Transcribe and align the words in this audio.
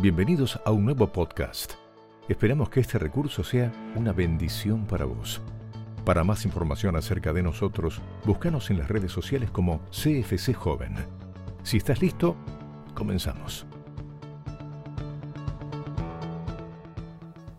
Bienvenidos 0.00 0.60
a 0.64 0.70
un 0.70 0.84
nuevo 0.84 1.08
podcast. 1.08 1.72
Esperamos 2.28 2.70
que 2.70 2.78
este 2.78 3.00
recurso 3.00 3.42
sea 3.42 3.72
una 3.96 4.12
bendición 4.12 4.86
para 4.86 5.04
vos. 5.04 5.40
Para 6.04 6.22
más 6.22 6.44
información 6.44 6.94
acerca 6.94 7.32
de 7.32 7.42
nosotros, 7.42 8.00
búscanos 8.24 8.70
en 8.70 8.78
las 8.78 8.86
redes 8.86 9.10
sociales 9.10 9.50
como 9.50 9.80
CFC 9.90 10.54
Joven. 10.54 10.94
Si 11.64 11.78
estás 11.78 12.00
listo, 12.00 12.36
comenzamos. 12.94 13.66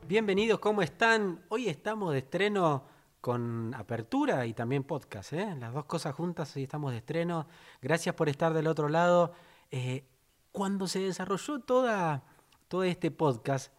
Bienvenidos, 0.07 0.59
¿cómo 0.59 0.81
están? 0.81 1.41
Hoy 1.49 1.67
estamos 1.67 2.13
de 2.13 2.19
estreno 2.19 2.85
con 3.19 3.73
apertura 3.73 4.45
y 4.45 4.53
también 4.53 4.85
podcast, 4.85 5.33
¿eh? 5.33 5.57
las 5.59 5.73
dos 5.73 5.83
cosas 5.83 6.15
juntas, 6.15 6.55
hoy 6.55 6.63
estamos 6.63 6.91
de 6.91 6.99
estreno. 6.99 7.47
Gracias 7.81 8.15
por 8.15 8.29
estar 8.29 8.53
del 8.53 8.67
otro 8.67 8.87
lado. 8.87 9.33
Eh, 9.71 10.05
cuando 10.51 10.87
se 10.87 10.99
desarrolló 10.99 11.59
toda, 11.59 12.23
todo 12.69 12.83
este 12.83 13.09
podcast, 13.09 13.73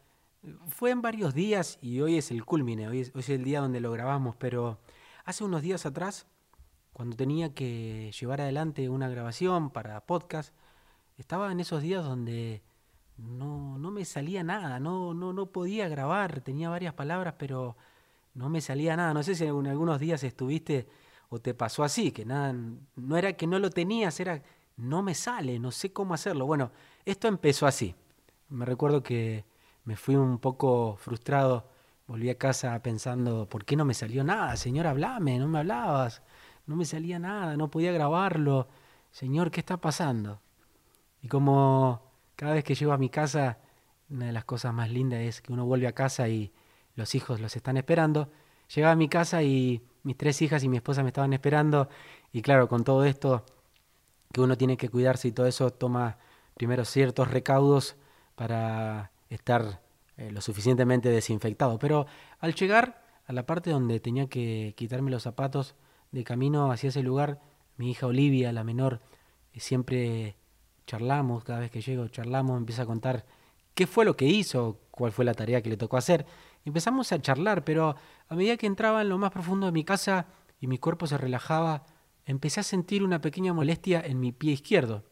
fue 0.68 0.90
en 0.90 1.00
varios 1.00 1.32
días 1.32 1.78
y 1.80 2.00
hoy 2.00 2.18
es 2.18 2.30
el 2.32 2.44
culmine, 2.44 2.88
hoy 2.88 3.00
es, 3.14 3.28
el 3.28 3.44
día 3.44 3.60
donde 3.60 3.80
lo 3.80 3.92
grabamos, 3.92 4.34
pero 4.36 4.78
hace 5.24 5.44
unos 5.44 5.62
días 5.62 5.86
atrás, 5.86 6.26
cuando 6.92 7.16
tenía 7.16 7.54
que 7.54 8.10
llevar 8.18 8.40
adelante 8.40 8.88
una 8.88 9.08
grabación 9.08 9.70
para 9.70 10.04
podcast, 10.06 10.52
estaba 11.18 11.52
en 11.52 11.60
esos 11.60 11.82
días 11.82 12.04
donde 12.04 12.62
no, 13.16 13.78
no 13.78 13.92
me 13.92 14.04
salía 14.04 14.42
nada, 14.42 14.80
no, 14.80 15.14
no, 15.14 15.32
no 15.32 15.46
podía 15.46 15.88
grabar, 15.88 16.40
tenía 16.40 16.68
varias 16.68 16.94
palabras, 16.94 17.34
pero 17.38 17.76
no 18.34 18.48
me 18.48 18.60
salía 18.60 18.96
nada. 18.96 19.14
No 19.14 19.22
sé 19.22 19.36
si 19.36 19.44
en 19.44 19.66
algunos 19.68 20.00
días 20.00 20.24
estuviste 20.24 20.88
o 21.28 21.38
te 21.38 21.54
pasó 21.54 21.84
así, 21.84 22.10
que 22.10 22.24
nada, 22.24 22.54
no 22.96 23.16
era 23.16 23.34
que 23.34 23.46
no 23.46 23.60
lo 23.60 23.70
tenías, 23.70 24.18
era 24.18 24.42
no 24.76 25.02
me 25.02 25.14
sale, 25.14 25.60
no 25.60 25.70
sé 25.70 25.92
cómo 25.92 26.14
hacerlo. 26.14 26.46
Bueno, 26.46 26.72
esto 27.04 27.28
empezó 27.28 27.66
así. 27.66 27.94
Me 28.50 28.64
recuerdo 28.64 29.02
que 29.04 29.44
me 29.84 29.96
fui 29.96 30.16
un 30.16 30.38
poco 30.38 30.96
frustrado, 30.96 31.68
volví 32.08 32.28
a 32.30 32.36
casa 32.36 32.82
pensando, 32.82 33.48
¿por 33.48 33.64
qué 33.64 33.76
no 33.76 33.84
me 33.84 33.94
salió 33.94 34.24
nada? 34.24 34.56
Señor, 34.56 34.88
hablame, 34.88 35.38
no 35.38 35.46
me 35.46 35.60
hablabas, 35.60 36.22
no 36.66 36.74
me 36.74 36.84
salía 36.84 37.20
nada, 37.20 37.56
no 37.56 37.70
podía 37.70 37.92
grabarlo. 37.92 38.66
Señor, 39.12 39.52
¿qué 39.52 39.60
está 39.60 39.76
pasando? 39.80 40.40
Y 41.22 41.28
como 41.28 42.02
cada 42.34 42.54
vez 42.54 42.64
que 42.64 42.74
llego 42.74 42.92
a 42.92 42.98
mi 42.98 43.08
casa, 43.08 43.58
una 44.08 44.26
de 44.26 44.32
las 44.32 44.44
cosas 44.44 44.74
más 44.74 44.90
lindas 44.90 45.20
es 45.20 45.40
que 45.40 45.52
uno 45.52 45.64
vuelve 45.64 45.86
a 45.86 45.92
casa 45.92 46.28
y 46.28 46.52
los 46.96 47.14
hijos 47.14 47.40
los 47.40 47.54
están 47.54 47.76
esperando. 47.76 48.32
Llegaba 48.74 48.92
a 48.92 48.96
mi 48.96 49.08
casa 49.08 49.44
y 49.44 49.80
mis 50.02 50.16
tres 50.16 50.42
hijas 50.42 50.64
y 50.64 50.68
mi 50.68 50.78
esposa 50.78 51.02
me 51.04 51.10
estaban 51.10 51.32
esperando 51.32 51.88
y 52.32 52.42
claro, 52.42 52.68
con 52.68 52.82
todo 52.82 53.04
esto 53.04 53.44
que 54.32 54.40
uno 54.40 54.56
tiene 54.56 54.76
que 54.76 54.88
cuidarse 54.88 55.28
y 55.28 55.32
todo 55.32 55.46
eso 55.46 55.70
toma 55.70 56.18
primero 56.54 56.84
ciertos 56.84 57.30
recaudos 57.30 57.96
para 58.40 59.12
estar 59.28 59.82
eh, 60.16 60.30
lo 60.30 60.40
suficientemente 60.40 61.10
desinfectado. 61.10 61.78
Pero 61.78 62.06
al 62.38 62.54
llegar 62.54 63.04
a 63.26 63.34
la 63.34 63.44
parte 63.44 63.68
donde 63.68 64.00
tenía 64.00 64.28
que 64.28 64.72
quitarme 64.78 65.10
los 65.10 65.24
zapatos 65.24 65.74
de 66.10 66.24
camino 66.24 66.72
hacia 66.72 66.88
ese 66.88 67.02
lugar, 67.02 67.42
mi 67.76 67.90
hija 67.90 68.06
Olivia, 68.06 68.50
la 68.50 68.64
menor, 68.64 69.02
eh, 69.52 69.60
siempre 69.60 70.36
charlamos, 70.86 71.44
cada 71.44 71.58
vez 71.58 71.70
que 71.70 71.82
llego 71.82 72.08
charlamos, 72.08 72.56
empieza 72.56 72.84
a 72.84 72.86
contar 72.86 73.26
qué 73.74 73.86
fue 73.86 74.06
lo 74.06 74.16
que 74.16 74.24
hizo, 74.24 74.80
cuál 74.90 75.12
fue 75.12 75.26
la 75.26 75.34
tarea 75.34 75.60
que 75.60 75.68
le 75.68 75.76
tocó 75.76 75.98
hacer. 75.98 76.24
Empezamos 76.64 77.12
a 77.12 77.20
charlar, 77.20 77.62
pero 77.62 77.94
a 78.26 78.34
medida 78.34 78.56
que 78.56 78.66
entraba 78.66 79.02
en 79.02 79.10
lo 79.10 79.18
más 79.18 79.32
profundo 79.32 79.66
de 79.66 79.72
mi 79.72 79.84
casa 79.84 80.28
y 80.58 80.66
mi 80.66 80.78
cuerpo 80.78 81.06
se 81.06 81.18
relajaba, 81.18 81.84
empecé 82.24 82.60
a 82.60 82.62
sentir 82.62 83.02
una 83.02 83.20
pequeña 83.20 83.52
molestia 83.52 84.00
en 84.00 84.18
mi 84.18 84.32
pie 84.32 84.52
izquierdo. 84.52 85.04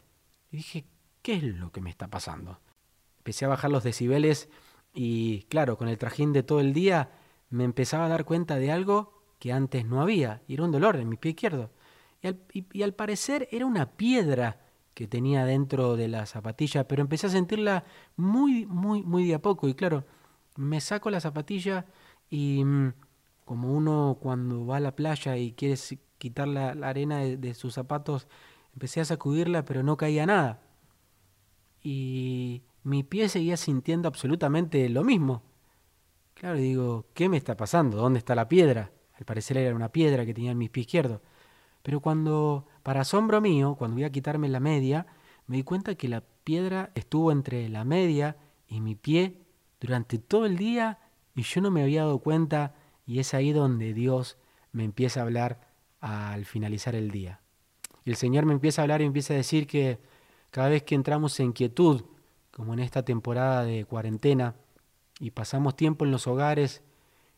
Y 0.51 0.57
dije, 0.57 0.87
¿qué 1.21 1.35
es 1.35 1.43
lo 1.43 1.71
que 1.73 1.83
me 1.83 1.91
está 1.91 2.09
pasando? 2.09 2.63
Empecé 3.29 3.45
a 3.45 3.49
bajar 3.49 3.71
los 3.71 3.85
decibeles 3.85 4.49
y, 4.95 5.43
claro, 5.51 5.77
con 5.77 5.89
el 5.89 5.99
trajín 5.99 6.33
de 6.33 6.43
todo 6.43 6.61
el 6.61 6.73
día, 6.73 7.11
me 7.51 7.65
empezaba 7.65 8.07
a 8.07 8.09
dar 8.09 8.25
cuenta 8.25 8.57
de 8.57 8.73
algo 8.73 9.23
que 9.39 9.53
antes 9.53 9.85
no 9.85 10.01
había, 10.01 10.41
y 10.49 10.55
era 10.55 10.65
un 10.65 10.73
dolor 10.73 10.97
en 10.97 11.11
mi 11.11 11.19
pie 11.19 11.33
izquierdo. 11.33 11.71
Y 12.23 12.83
al, 12.83 12.95
parecer 12.95 13.47
era 13.53 13.67
una 13.67 13.99
piedra 13.99 14.63
que 14.95 15.07
tenía 15.07 15.45
dentro 15.45 15.95
de 15.95 16.09
la 16.09 16.25
zapatilla, 16.25 16.89
pero 16.89 17.03
empecé 17.03 17.27
a 17.27 17.29
sentirla 17.29 17.85
muy, 18.17 18.65
muy, 18.65 19.03
muy 19.03 19.29
de 19.29 19.35
a 19.35 19.43
poco. 19.43 19.69
Y 19.69 19.75
claro, 19.75 20.07
me 20.57 20.81
saco 20.81 21.11
la 21.11 21.21
zapatilla 21.21 21.85
y 22.31 22.65
mm, 22.65 22.95
como 23.45 23.75
uno 23.77 24.17
cuando 24.23 24.65
va 24.65 24.79
a 24.79 24.81
la 24.81 24.97
playa 24.97 25.37
y 25.37 25.53
quiere 25.53 25.75
quitar 26.17 26.49
la, 26.49 26.71
arena 26.71 27.19
de, 27.19 27.53
sus 27.53 27.75
zapatos, 27.75 28.27
empecé 28.73 29.03
a 29.03 29.05
sacudirla, 29.05 29.67
pero 29.67 29.83
no 29.83 29.99
caía 29.99 30.25
nada. 30.25 30.63
Y 31.83 32.63
mi 32.83 33.03
pie 33.03 33.29
seguía 33.29 33.57
sintiendo 33.57 34.09
absolutamente 34.09 34.89
lo 34.89 35.05
mismo. 35.05 35.43
Claro, 36.35 36.57
digo, 36.57 37.07
¿qué 37.15 37.29
me 37.29 37.37
está 37.37 37.57
pasando? 37.57 37.97
¿Dónde 37.99 38.19
está 38.19 38.35
la 38.35 38.49
piedra? 38.49 38.93
Al 39.15 39.25
parecer 39.25 39.57
era 39.59 39.75
una 39.75 39.91
piedra 39.91 40.25
que 40.25 40.35
tenía 40.35 40.53
en 40.53 40.59
mi 40.59 40.69
pie 40.69 40.83
izquierdo. 40.83 41.23
Pero 41.83 42.01
cuando, 42.01 42.67
para 42.83 43.01
asombro 43.01 43.41
mío, 43.41 43.75
cuando 43.77 43.97
voy 43.97 44.05
a 44.05 44.13
quitarme 44.13 44.49
la 44.49 44.61
media, 44.61 45.07
me 45.47 45.57
di 45.57 45.63
cuenta 45.63 45.95
que 45.97 46.09
la 46.09 46.23
piedra 46.45 46.93
estuvo 46.95 47.33
entre 47.33 47.69
la 47.69 47.85
media 47.85 48.37
y 48.69 48.81
mi 48.81 48.95
pie 48.95 49.43
durante 49.81 50.19
todo 50.19 50.47
el 50.47 50.57
día 50.57 50.99
y 51.35 51.43
yo 51.43 51.61
no 51.61 51.71
me 51.71 51.83
había 51.83 52.03
dado 52.03 52.19
cuenta 52.19 52.75
y 53.07 53.19
es 53.21 53.33
ahí 53.35 53.53
donde 53.53 53.95
Dios 53.95 54.39
me 54.73 54.85
empieza 54.85 55.21
a 55.21 55.23
hablar 55.25 55.73
al 56.01 56.45
finalizar 56.45 56.95
el 56.95 57.11
día. 57.11 57.41
Y 58.05 58.11
el 58.11 58.17
Señor 58.17 58.45
me 58.45 58.53
empieza 58.53 58.81
a 58.81 58.85
hablar 58.85 59.03
y 59.03 59.05
empieza 59.05 59.35
a 59.35 59.37
decir 59.37 59.67
que 59.67 59.99
cada 60.51 60.69
vez 60.69 60.83
que 60.83 60.95
entramos 60.95 61.39
en 61.41 61.53
quietud, 61.53 62.05
como 62.59 62.73
en 62.73 62.81
esta 62.81 63.05
temporada 63.05 63.63
de 63.63 63.85
cuarentena, 63.85 64.57
y 65.21 65.31
pasamos 65.31 65.77
tiempo 65.77 66.05
en 66.05 66.11
los 66.11 66.27
hogares 66.27 66.83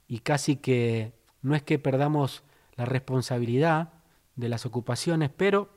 y 0.09 0.21
casi 0.21 0.57
que 0.57 1.13
no 1.43 1.55
es 1.55 1.63
que 1.63 1.79
perdamos 1.79 2.43
la 2.75 2.87
responsabilidad 2.87 3.93
de 4.37 4.49
las 4.49 4.65
ocupaciones, 4.65 5.29
pero 5.37 5.69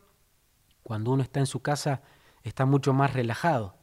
cuando 0.81 1.11
uno 1.11 1.23
está 1.23 1.41
en 1.41 1.45
su 1.45 1.61
casa 1.61 2.03
está 2.43 2.65
mucho 2.65 2.93
más 2.93 3.11
relajado. 3.11 3.75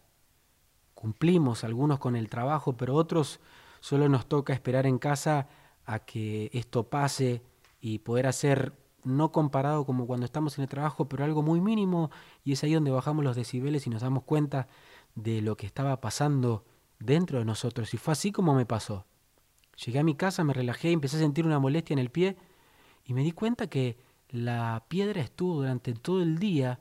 Cumplimos 0.95 1.63
algunos 1.63 1.99
con 1.99 2.17
el 2.17 2.31
trabajo, 2.31 2.79
pero 2.79 2.95
otros 2.95 3.39
solo 3.81 4.09
nos 4.09 4.27
toca 4.27 4.55
esperar 4.55 4.87
en 4.87 4.99
casa 4.99 5.47
a 5.85 5.99
que 5.99 6.49
esto 6.55 6.89
pase 6.89 7.43
y 7.83 7.99
poder 7.99 8.27
hacer 8.27 8.73
no 9.05 9.31
comparado 9.31 9.85
como 9.85 10.07
cuando 10.07 10.25
estamos 10.25 10.57
en 10.57 10.63
el 10.63 10.69
trabajo, 10.71 11.07
pero 11.07 11.23
algo 11.25 11.43
muy 11.43 11.61
mínimo, 11.61 12.11
y 12.45 12.53
es 12.53 12.65
ahí 12.65 12.73
donde 12.73 12.91
bajamos 12.91 13.25
los 13.25 13.37
decibeles 13.37 13.87
y 13.87 13.91
nos 13.91 14.01
damos 14.01 14.23
cuenta 14.23 14.69
de 15.15 15.43
lo 15.43 15.57
que 15.57 15.67
estaba 15.67 16.01
pasando 16.01 16.65
dentro 16.99 17.39
de 17.39 17.45
nosotros. 17.45 17.93
Y 17.95 17.97
fue 17.97 18.13
así 18.13 18.33
como 18.33 18.55
me 18.55 18.67
pasó. 18.67 19.07
Llegué 19.85 19.99
a 19.99 20.05
mi 20.05 20.15
casa, 20.15 20.45
me 20.45 20.53
relajé 20.53 20.93
empecé 20.93 21.17
a 21.17 21.21
sentir 21.21 21.47
una 21.47 21.59
molestia 21.59 21.95
en 21.95 21.99
el 21.99 22.11
pie 22.11 22.37
y 23.05 23.15
me 23.15 23.23
di 23.23 23.33
cuenta 23.33 23.69
que 23.69 23.99
la 24.29 24.85
piedra 24.89 25.21
estuvo 25.21 25.57
durante 25.57 25.95
todo 25.95 26.23
el 26.23 26.39
día 26.39 26.81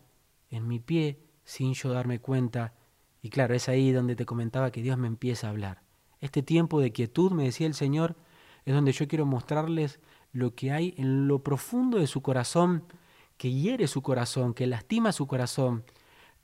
en 0.50 0.68
mi 0.68 0.80
pie 0.80 1.20
sin 1.44 1.74
yo 1.74 1.92
darme 1.92 2.20
cuenta. 2.20 2.74
Y 3.22 3.30
claro, 3.30 3.56
es 3.56 3.70
ahí 3.70 3.92
donde 3.92 4.16
te 4.16 4.26
comentaba 4.26 4.72
que 4.72 4.82
Dios 4.82 4.98
me 4.98 5.08
empieza 5.08 5.48
a 5.48 5.50
hablar. 5.52 5.82
Este 6.22 6.44
tiempo 6.44 6.82
de 6.82 6.92
quietud, 6.92 7.32
me 7.32 7.46
decía 7.46 7.68
el 7.68 7.74
Señor, 7.74 8.16
es 8.66 8.74
donde 8.74 8.92
yo 8.92 9.08
quiero 9.08 9.26
mostrarles 9.26 10.00
lo 10.32 10.54
que 10.54 10.72
hay 10.72 10.94
en 10.98 11.28
lo 11.28 11.44
profundo 11.44 11.98
de 11.98 12.08
su 12.08 12.22
corazón, 12.22 12.84
que 13.38 13.52
hiere 13.52 13.88
su 13.88 14.02
corazón, 14.02 14.54
que 14.54 14.68
lastima 14.68 15.12
su 15.12 15.26
corazón, 15.26 15.84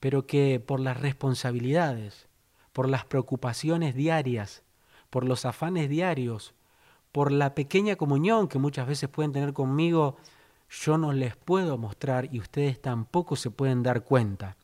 pero 0.06 0.28
que 0.28 0.60
por 0.60 0.80
las 0.80 1.02
responsabilidades, 1.02 2.28
por 2.74 2.88
las 2.88 3.06
preocupaciones 3.06 3.96
diarias, 3.96 4.62
por 5.10 5.26
los 5.26 5.46
afanes 5.46 5.90
diarios, 5.90 6.54
por 7.12 7.32
la 7.32 7.56
pequeña 7.56 7.96
comunión 7.96 8.48
que 8.48 8.60
muchas 8.60 8.86
veces 8.86 9.10
pueden 9.10 9.32
tener 9.32 9.52
conmigo, 9.52 10.18
yo 10.70 11.00
no 11.00 11.12
les 11.12 11.36
puedo 11.36 11.80
mostrar 11.80 12.32
y 12.32 12.40
ustedes 12.40 12.80
tampoco 12.80 13.36
se 13.36 13.50
pueden 13.50 13.82
dar 13.82 14.04
cuenta, 14.04 14.58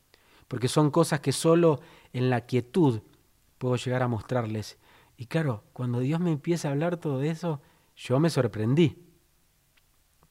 porque 0.46 0.68
son 0.68 0.92
cosas 0.92 1.18
que 1.18 1.32
solo 1.32 1.80
en 2.12 2.30
la 2.30 2.42
quietud 2.42 3.00
puedo 3.58 3.74
llegar 3.74 4.04
a 4.04 4.06
mostrarles. 4.06 4.78
Y 5.16 5.26
claro, 5.26 5.64
cuando 5.72 5.98
Dios 5.98 6.20
me 6.20 6.30
empieza 6.30 6.68
a 6.68 6.70
hablar 6.70 6.98
todo 6.98 7.20
eso, 7.20 7.60
yo 7.96 8.20
me 8.20 8.30
sorprendí 8.30 8.96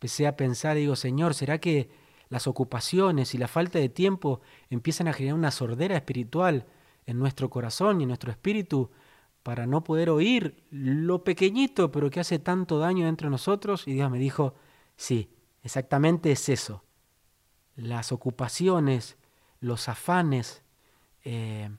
empecé 0.01 0.25
a 0.25 0.35
pensar, 0.35 0.77
digo, 0.77 0.95
Señor, 0.95 1.35
¿será 1.35 1.59
que 1.59 1.87
las 2.31 2.47
ocupaciones 2.47 3.35
y 3.35 3.37
la 3.37 3.49
falta 3.49 3.77
de 3.77 3.89
tiempo 3.89 4.39
empiezan 4.69 5.09
a 5.09 5.13
generar 5.13 5.37
una 5.37 5.51
sordera 5.51 5.97
espiritual 5.97 6.65
en 7.05 7.19
nuestro 7.19 7.49
corazón 7.49 7.99
y 7.99 8.03
en 8.03 8.07
nuestro 8.07 8.31
espíritu 8.31 8.89
para 9.43 9.67
no 9.67 9.83
poder 9.83 10.09
oír 10.09 10.63
lo 10.71 11.25
pequeñito 11.25 11.91
pero 11.91 12.09
que 12.09 12.21
hace 12.21 12.39
tanto 12.39 12.79
daño 12.79 13.05
dentro 13.05 13.27
de 13.27 13.31
nosotros? 13.31 13.85
Y 13.85 13.93
Dios 13.93 14.09
me 14.09 14.17
dijo, 14.17 14.55
sí, 14.95 15.29
exactamente 15.61 16.31
es 16.31 16.47
eso. 16.47 16.85
Las 17.75 18.13
ocupaciones, 18.13 19.17
los 19.59 19.89
afanes, 19.89 20.63
eh, 21.25 21.69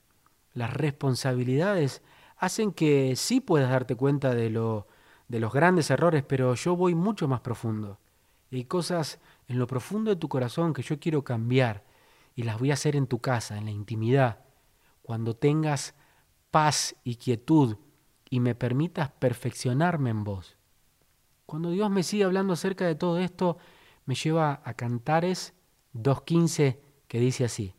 las 0.53 0.71
responsabilidades 0.71 2.03
hacen 2.37 2.73
que 2.73 3.15
sí 3.15 3.41
puedas 3.41 3.71
darte 3.71 3.95
cuenta 3.95 4.35
de, 4.35 4.51
lo, 4.51 4.87
de 5.27 5.39
los 5.39 5.51
grandes 5.51 5.89
errores, 5.89 6.21
pero 6.21 6.53
yo 6.53 6.75
voy 6.75 6.93
mucho 6.93 7.27
más 7.27 7.41
profundo 7.41 7.97
hay 8.57 8.65
cosas 8.65 9.19
en 9.47 9.59
lo 9.59 9.67
profundo 9.67 10.11
de 10.11 10.17
tu 10.17 10.29
corazón 10.29 10.73
que 10.73 10.81
yo 10.81 10.99
quiero 10.99 11.23
cambiar 11.23 11.83
y 12.35 12.43
las 12.43 12.59
voy 12.59 12.71
a 12.71 12.75
hacer 12.75 12.95
en 12.95 13.07
tu 13.07 13.19
casa, 13.19 13.57
en 13.57 13.65
la 13.65 13.71
intimidad, 13.71 14.39
cuando 15.01 15.35
tengas 15.35 15.95
paz 16.51 16.95
y 17.03 17.15
quietud 17.15 17.77
y 18.29 18.39
me 18.39 18.55
permitas 18.55 19.11
perfeccionarme 19.11 20.09
en 20.09 20.23
vos. 20.23 20.57
Cuando 21.45 21.71
Dios 21.71 21.89
me 21.89 22.03
sigue 22.03 22.23
hablando 22.23 22.53
acerca 22.53 22.85
de 22.85 22.95
todo 22.95 23.19
esto, 23.19 23.57
me 24.05 24.15
lleva 24.15 24.61
a 24.63 24.73
Cantares 24.73 25.53
2.15 25.93 26.79
que 27.07 27.19
dice 27.19 27.45
así. 27.45 27.75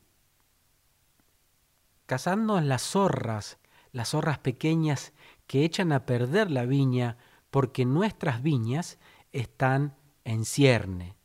Cazando 2.06 2.60
las 2.60 2.82
zorras, 2.82 3.58
las 3.92 4.10
zorras 4.10 4.38
pequeñas 4.38 5.12
que 5.46 5.64
echan 5.64 5.92
a 5.92 6.06
perder 6.06 6.50
la 6.50 6.66
viña, 6.66 7.16
porque 7.50 7.84
nuestras 7.84 8.42
viñas 8.42 8.98
están 9.32 9.96
en 10.24 10.44
cierne. 10.44 11.16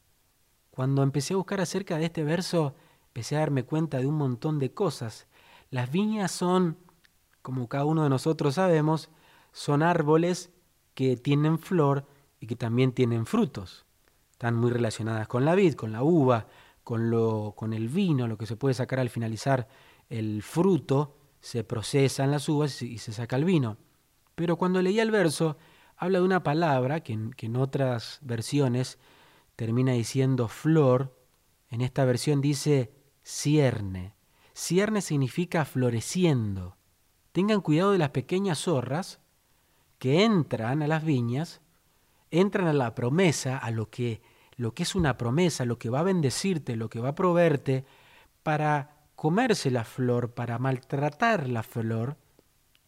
Cuando 0.72 1.04
empecé 1.04 1.34
a 1.34 1.38
buscar 1.38 1.62
acerca 1.62 1.98
de 1.98 2.06
este 2.06 2.24
verso, 2.24 2.76
empecé 3.08 3.36
a 3.36 3.40
darme 3.40 3.64
cuenta 3.64 3.98
de 3.98 4.08
un 4.08 4.16
montón 4.16 4.60
de 4.60 4.74
cosas. 4.74 5.28
Las 5.72 5.92
viñas 5.92 6.32
son, 6.32 6.78
como 7.42 7.68
cada 7.68 7.86
uno 7.86 8.04
de 8.04 8.10
nosotros 8.10 8.56
sabemos, 8.56 9.10
son 9.52 9.84
árboles 9.84 10.52
que 10.94 11.18
tienen 11.18 11.60
flor 11.60 12.06
y 12.40 12.48
que 12.48 12.56
también 12.56 12.92
tienen 12.92 13.26
frutos. 13.26 13.86
Están 14.32 14.56
muy 14.56 14.72
relacionadas 14.72 15.28
con 15.28 15.44
la 15.44 15.56
vid, 15.56 15.74
con 15.74 15.92
la 15.92 16.04
uva, 16.04 16.48
con, 16.84 17.10
lo, 17.10 17.54
con 17.56 17.74
el 17.74 17.90
vino, 17.90 18.28
lo 18.28 18.38
que 18.38 18.46
se 18.46 18.56
puede 18.56 18.74
sacar 18.74 19.00
al 19.00 19.10
finalizar 19.10 19.68
el 20.10 20.42
fruto, 20.42 21.18
se 21.40 21.64
procesan 21.64 22.32
las 22.32 22.50
uvas 22.50 22.82
y 22.82 22.98
se 22.98 23.14
saca 23.14 23.36
el 23.36 23.46
vino. 23.46 23.78
Pero 24.36 24.56
cuando 24.56 24.82
leía 24.82 25.04
el 25.04 25.12
verso, 25.12 25.58
habla 26.00 26.20
de 26.20 26.26
una 26.26 26.42
palabra 26.44 27.02
que 27.02 27.14
en 27.14 27.56
otras 27.56 28.20
versiones 28.22 28.98
termina 29.56 29.92
diciendo 29.92 30.48
flor, 30.48 31.20
en 31.70 31.82
esta 31.82 32.06
versión 32.06 32.40
dice 32.40 32.92
cierne. 33.22 34.16
Cierne 34.54 35.02
significa 35.02 35.66
floreciendo. 35.66 36.78
Tengan 37.34 37.62
cuidado 37.62 37.92
de 37.92 37.98
las 37.98 38.10
pequeñas 38.10 38.60
zorras 38.60 39.20
que 40.00 40.24
entran 40.24 40.82
a 40.82 40.88
las 40.88 41.04
viñas, 41.04 41.62
entran 42.32 42.68
a 42.68 42.74
la 42.74 42.96
promesa, 42.96 43.58
a 43.58 43.70
lo 43.70 43.90
que, 43.90 44.22
lo 44.56 44.74
que 44.74 44.84
es 44.84 44.96
una 44.96 45.18
promesa, 45.18 45.66
lo 45.66 45.78
que 45.78 45.90
va 45.90 46.00
a 46.00 46.04
bendecirte, 46.04 46.78
lo 46.78 46.90
que 46.90 47.02
va 47.02 47.10
a 47.10 47.16
proveerte, 47.16 47.86
para 48.42 48.96
comerse 49.16 49.70
la 49.70 49.84
flor, 49.84 50.32
para 50.32 50.58
maltratar 50.58 51.50
la 51.50 51.64
flor, 51.64 52.16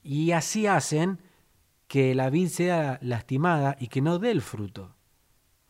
y 0.02 0.32
así 0.32 0.66
hacen 0.66 1.20
que 1.92 2.16
la 2.16 2.30
vid 2.30 2.48
sea 2.48 3.00
lastimada 3.02 3.76
y 3.78 3.88
que 3.88 4.02
no 4.02 4.18
dé 4.18 4.32
el 4.32 4.42
fruto. 4.42 4.96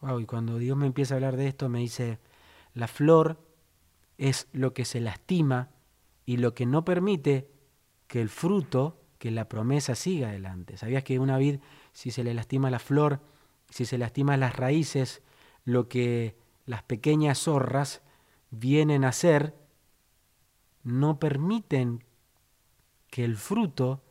Wow, 0.01 0.19
y 0.19 0.27
cuando 0.27 0.59
Dios 0.59 0.77
me 0.77 0.85
empieza 0.85 1.15
a 1.15 1.17
hablar 1.17 1.35
de 1.35 1.47
esto, 1.47 1.67
me 1.67 1.79
dice, 1.79 2.19
la 2.75 2.87
flor 2.87 3.43
es 4.19 4.47
lo 4.51 4.71
que 4.71 4.85
se 4.85 4.99
lastima 4.99 5.71
y 6.27 6.37
lo 6.37 6.53
que 6.53 6.67
no 6.67 6.85
permite 6.85 7.49
que 8.05 8.21
el 8.21 8.29
fruto, 8.29 9.01
que 9.17 9.31
la 9.31 9.49
promesa 9.49 9.95
siga 9.95 10.27
adelante. 10.27 10.77
¿Sabías 10.77 11.03
que 11.03 11.17
una 11.17 11.39
vid, 11.39 11.59
si 11.91 12.11
se 12.11 12.23
le 12.23 12.35
lastima 12.35 12.69
la 12.69 12.77
flor, 12.77 13.21
si 13.71 13.85
se 13.85 13.97
lastima 13.97 14.37
las 14.37 14.55
raíces, 14.55 15.23
lo 15.65 15.89
que 15.89 16.37
las 16.67 16.83
pequeñas 16.83 17.39
zorras 17.39 18.03
vienen 18.51 19.05
a 19.05 19.09
hacer, 19.09 19.55
no 20.83 21.17
permiten 21.17 22.03
que 23.09 23.25
el 23.25 23.37
fruto 23.37 24.03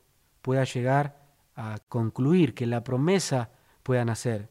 pueda 0.43 0.65
llegar 0.65 1.20
a 1.61 1.79
concluir, 1.89 2.55
que 2.55 2.67
la 2.67 2.83
promesa 2.83 3.51
pueda 3.83 4.05
nacer. 4.05 4.49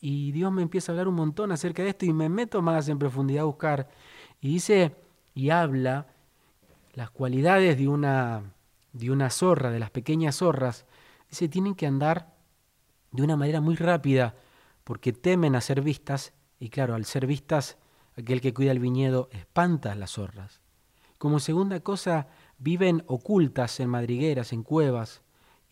Y 0.00 0.30
Dios 0.30 0.52
me 0.52 0.62
empieza 0.62 0.90
a 0.90 0.94
hablar 0.94 1.08
un 1.08 1.16
montón 1.16 1.50
acerca 1.50 1.82
de 1.82 1.90
esto 1.90 2.06
y 2.06 2.12
me 2.12 2.28
meto 2.28 2.62
más 2.62 2.88
en 2.88 2.98
profundidad 2.98 3.42
a 3.42 3.46
buscar. 3.46 3.88
Y 4.40 4.48
dice 4.48 4.96
y 5.34 5.50
habla 5.50 6.06
las 6.92 7.10
cualidades 7.10 7.76
de 7.76 7.88
una, 7.88 8.54
de 8.92 9.10
una 9.10 9.30
zorra, 9.30 9.70
de 9.70 9.80
las 9.80 9.90
pequeñas 9.90 10.36
zorras. 10.36 10.86
Dice, 11.28 11.48
tienen 11.48 11.74
que 11.74 11.86
andar 11.86 12.34
de 13.10 13.22
una 13.22 13.36
manera 13.36 13.60
muy 13.60 13.74
rápida 13.74 14.36
porque 14.84 15.12
temen 15.12 15.56
a 15.56 15.60
ser 15.60 15.80
vistas. 15.80 16.34
Y 16.60 16.68
claro, 16.68 16.94
al 16.94 17.04
ser 17.04 17.26
vistas, 17.26 17.78
aquel 18.16 18.40
que 18.40 18.54
cuida 18.54 18.70
el 18.70 18.78
viñedo 18.78 19.28
espanta 19.32 19.92
a 19.92 19.96
las 19.96 20.12
zorras. 20.12 20.60
Como 21.18 21.40
segunda 21.40 21.80
cosa, 21.80 22.28
viven 22.58 23.02
ocultas 23.06 23.80
en 23.80 23.88
madrigueras, 23.88 24.52
en 24.52 24.62
cuevas, 24.62 25.22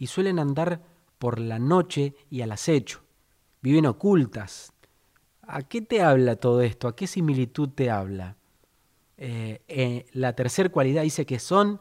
y 0.00 0.08
suelen 0.08 0.41
andar 0.41 0.82
por 1.19 1.38
la 1.38 1.61
noche 1.61 2.17
y 2.31 2.41
al 2.41 2.50
acecho 2.50 3.02
viven 3.61 3.87
ocultas. 3.87 4.73
¿A 5.43 5.62
qué 5.62 5.82
te 5.82 6.02
habla 6.02 6.37
todo 6.37 6.62
esto? 6.62 6.88
¿A 6.88 6.97
qué 6.97 7.06
similitud 7.06 7.69
te 7.69 7.91
habla? 7.91 8.37
Eh, 9.19 9.61
eh, 9.69 10.06
la 10.12 10.35
tercera 10.35 10.70
cualidad 10.70 11.02
dice 11.02 11.26
que 11.26 11.38
son 11.38 11.81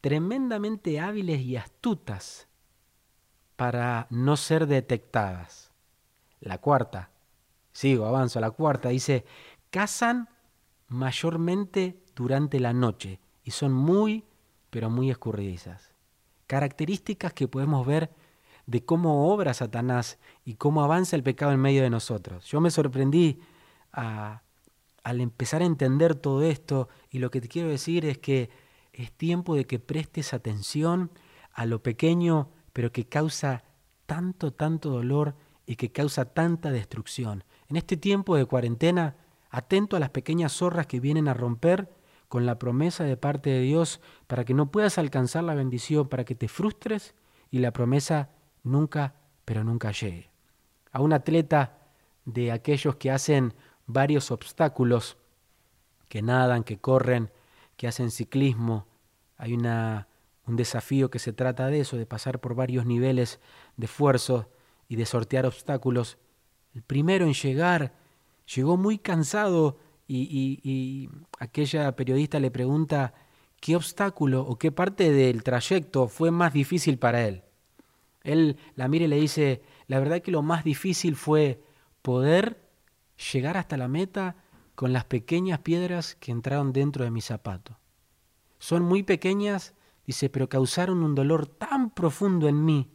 tremendamente 0.00 1.00
hábiles 1.00 1.40
y 1.40 1.56
astutas 1.56 2.46
para 3.56 4.06
no 4.10 4.36
ser 4.36 4.68
detectadas. 4.68 5.72
La 6.40 6.58
cuarta, 6.58 7.10
sigo, 7.72 8.06
avanzo, 8.06 8.38
la 8.38 8.52
cuarta 8.52 8.90
dice, 8.90 9.24
cazan 9.70 10.28
mayormente 10.86 11.98
durante 12.14 12.60
la 12.60 12.72
noche 12.72 13.18
y 13.42 13.50
son 13.50 13.72
muy, 13.72 14.24
pero 14.70 14.90
muy 14.90 15.10
escurridizas. 15.10 15.91
Características 16.52 17.32
que 17.32 17.48
podemos 17.48 17.86
ver 17.86 18.10
de 18.66 18.84
cómo 18.84 19.32
obra 19.32 19.54
Satanás 19.54 20.18
y 20.44 20.56
cómo 20.56 20.84
avanza 20.84 21.16
el 21.16 21.22
pecado 21.22 21.50
en 21.52 21.60
medio 21.60 21.82
de 21.82 21.88
nosotros. 21.88 22.44
Yo 22.44 22.60
me 22.60 22.70
sorprendí 22.70 23.40
al 23.90 24.40
empezar 25.22 25.62
a 25.62 25.64
entender 25.64 26.14
todo 26.14 26.42
esto 26.42 26.90
y 27.08 27.20
lo 27.20 27.30
que 27.30 27.40
te 27.40 27.48
quiero 27.48 27.70
decir 27.70 28.04
es 28.04 28.18
que 28.18 28.50
es 28.92 29.10
tiempo 29.12 29.54
de 29.54 29.64
que 29.64 29.78
prestes 29.78 30.34
atención 30.34 31.10
a 31.54 31.64
lo 31.64 31.82
pequeño, 31.82 32.50
pero 32.74 32.92
que 32.92 33.08
causa 33.08 33.64
tanto, 34.04 34.52
tanto 34.52 34.90
dolor 34.90 35.34
y 35.64 35.76
que 35.76 35.90
causa 35.90 36.26
tanta 36.26 36.70
destrucción. 36.70 37.44
En 37.70 37.76
este 37.76 37.96
tiempo 37.96 38.36
de 38.36 38.44
cuarentena, 38.44 39.16
atento 39.48 39.96
a 39.96 40.00
las 40.00 40.10
pequeñas 40.10 40.52
zorras 40.52 40.86
que 40.86 41.00
vienen 41.00 41.28
a 41.28 41.32
romper 41.32 41.88
con 42.32 42.46
la 42.46 42.58
promesa 42.58 43.04
de 43.04 43.18
parte 43.18 43.50
de 43.50 43.60
Dios 43.60 44.00
para 44.26 44.46
que 44.46 44.54
no 44.54 44.70
puedas 44.70 44.96
alcanzar 44.96 45.44
la 45.44 45.54
bendición, 45.54 46.08
para 46.08 46.24
que 46.24 46.34
te 46.34 46.48
frustres 46.48 47.14
y 47.50 47.58
la 47.58 47.74
promesa 47.74 48.30
nunca, 48.62 49.16
pero 49.44 49.64
nunca 49.64 49.92
llegue. 49.92 50.30
A 50.92 51.02
un 51.02 51.12
atleta 51.12 51.76
de 52.24 52.50
aquellos 52.50 52.96
que 52.96 53.10
hacen 53.10 53.52
varios 53.86 54.30
obstáculos, 54.30 55.18
que 56.08 56.22
nadan, 56.22 56.64
que 56.64 56.78
corren, 56.78 57.30
que 57.76 57.86
hacen 57.86 58.10
ciclismo, 58.10 58.86
hay 59.36 59.52
una, 59.52 60.08
un 60.46 60.56
desafío 60.56 61.10
que 61.10 61.18
se 61.18 61.34
trata 61.34 61.66
de 61.66 61.80
eso, 61.80 61.98
de 61.98 62.06
pasar 62.06 62.40
por 62.40 62.54
varios 62.54 62.86
niveles 62.86 63.40
de 63.76 63.84
esfuerzo 63.84 64.48
y 64.88 64.96
de 64.96 65.04
sortear 65.04 65.44
obstáculos. 65.44 66.16
El 66.74 66.80
primero 66.80 67.26
en 67.26 67.34
llegar 67.34 67.92
llegó 68.46 68.78
muy 68.78 68.96
cansado 68.96 69.76
y, 70.08 71.08
aquella 71.38 71.94
periodista 71.96 72.40
le 72.40 72.50
pregunta 72.50 73.14
qué 73.60 73.76
obstáculo 73.76 74.42
o 74.42 74.58
qué 74.58 74.72
parte 74.72 75.10
del 75.10 75.42
trayecto 75.42 76.08
fue 76.08 76.30
más 76.30 76.52
difícil 76.52 76.98
para 76.98 77.26
él. 77.26 77.42
Él 78.22 78.56
la 78.74 78.88
mira 78.88 79.04
y 79.06 79.08
le 79.08 79.16
dice, 79.16 79.62
la 79.86 79.98
verdad 79.98 80.20
que 80.20 80.30
lo 80.30 80.42
más 80.42 80.64
difícil 80.64 81.16
fue 81.16 81.62
poder 82.02 82.68
llegar 83.32 83.56
hasta 83.56 83.76
la 83.76 83.88
meta 83.88 84.36
con 84.74 84.92
las 84.92 85.04
pequeñas 85.04 85.60
piedras 85.60 86.14
que 86.16 86.32
entraron 86.32 86.72
dentro 86.72 87.04
de 87.04 87.10
mi 87.10 87.20
zapato. 87.20 87.78
Son 88.58 88.82
muy 88.82 89.02
pequeñas, 89.02 89.74
dice, 90.06 90.28
pero 90.28 90.48
causaron 90.48 91.02
un 91.02 91.14
dolor 91.14 91.46
tan 91.46 91.90
profundo 91.90 92.48
en 92.48 92.64
mí 92.64 92.90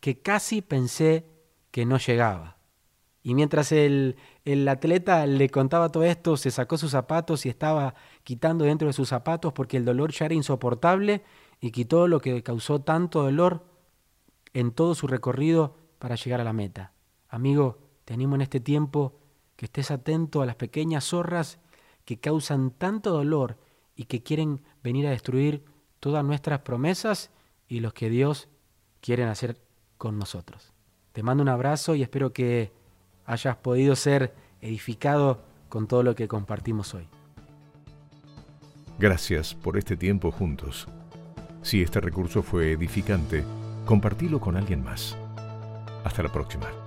que 0.00 0.20
casi 0.20 0.62
pensé 0.62 1.26
que 1.70 1.84
no 1.84 1.98
llegaba. 1.98 2.58
Y 3.22 3.34
mientras 3.34 3.70
el, 3.72 4.16
el, 4.52 4.68
atleta 4.68 5.26
le 5.26 5.48
contaba 5.48 5.90
todo 5.90 6.04
esto, 6.04 6.36
se 6.36 6.50
sacó 6.50 6.78
sus 6.78 6.92
zapatos 6.92 7.46
y 7.46 7.48
estaba 7.48 7.94
quitando 8.24 8.64
dentro 8.64 8.86
de 8.86 8.92
sus 8.92 9.08
zapatos 9.08 9.52
porque 9.52 9.76
el 9.76 9.84
dolor 9.84 10.12
ya 10.12 10.26
era 10.26 10.34
insoportable 10.34 11.22
y 11.60 11.70
quitó 11.70 12.08
lo 12.08 12.20
que 12.20 12.42
causó 12.42 12.80
tanto 12.80 13.22
dolor 13.22 13.64
en 14.52 14.72
todo 14.72 14.94
su 14.94 15.06
recorrido 15.06 15.76
para 15.98 16.16
llegar 16.16 16.40
a 16.40 16.44
la 16.44 16.52
meta. 16.52 16.92
Amigo, 17.28 17.78
te 18.04 18.14
animo 18.14 18.34
en 18.34 18.42
este 18.42 18.60
tiempo 18.60 19.20
que 19.56 19.66
estés 19.66 19.90
atento 19.90 20.42
a 20.42 20.46
las 20.46 20.56
pequeñas 20.56 21.04
zorras 21.04 21.58
que 22.04 22.18
causan 22.18 22.70
tanto 22.70 23.10
dolor 23.10 23.58
y 23.94 24.04
que 24.04 24.22
quieren 24.22 24.62
venir 24.82 25.06
a 25.06 25.10
destruir 25.10 25.64
todas 26.00 26.24
nuestras 26.24 26.60
promesas 26.60 27.30
y 27.68 27.80
los 27.80 27.92
que 27.92 28.08
Dios 28.08 28.48
quiere 29.00 29.24
hacer 29.24 29.60
con 29.98 30.18
nosotros. 30.18 30.72
Te 31.12 31.22
mando 31.22 31.42
un 31.42 31.48
abrazo 31.48 31.94
y 31.94 32.02
espero 32.02 32.32
que 32.32 32.72
hayas 33.26 33.56
podido 33.56 33.96
ser 33.96 34.34
edificado 34.60 35.42
con 35.68 35.86
todo 35.86 36.02
lo 36.02 36.14
que 36.14 36.28
compartimos 36.28 36.94
hoy. 36.94 37.06
Gracias 38.98 39.54
por 39.54 39.78
este 39.78 39.96
tiempo 39.96 40.30
juntos. 40.30 40.86
Si 41.62 41.82
este 41.82 42.00
recurso 42.00 42.42
fue 42.42 42.72
edificante, 42.72 43.44
compartilo 43.86 44.40
con 44.40 44.56
alguien 44.56 44.84
más. 44.84 45.16
Hasta 46.04 46.22
la 46.22 46.32
próxima. 46.32 46.79